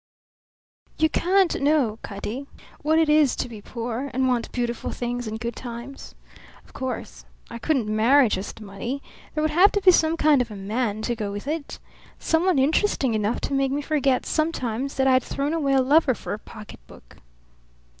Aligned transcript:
You 0.97 1.09
can't 1.09 1.61
know, 1.61 1.99
Cutty, 2.01 2.47
what 2.81 2.97
it 2.97 3.07
is 3.07 3.35
to 3.35 3.47
be 3.47 3.61
poor 3.61 4.09
and 4.15 4.27
want 4.27 4.51
beautiful 4.51 4.89
things 4.89 5.27
and 5.27 5.39
good 5.39 5.55
times. 5.55 6.15
Of 6.65 6.73
course. 6.73 7.23
I 7.51 7.59
couldn't 7.59 7.87
marry 7.87 8.27
just 8.27 8.61
money. 8.61 9.03
There 9.35 9.43
would 9.43 9.51
have 9.51 9.71
to 9.73 9.81
be 9.81 9.91
some 9.91 10.17
kind 10.17 10.41
of 10.41 10.49
a 10.49 10.55
man 10.55 11.03
to 11.03 11.15
go 11.15 11.31
with 11.31 11.47
it. 11.47 11.77
Someone 12.17 12.57
interesting 12.57 13.13
enough 13.13 13.41
to 13.41 13.53
make 13.53 13.71
me 13.71 13.83
forget 13.83 14.25
sometimes 14.25 14.95
that 14.95 15.05
I'd 15.05 15.21
thrown 15.23 15.53
away 15.53 15.73
a 15.75 15.81
lover 15.83 16.15
for 16.15 16.33
a 16.33 16.39
pocket 16.39 16.79
book." 16.87 17.17